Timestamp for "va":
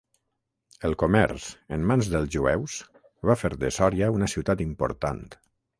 3.31-3.39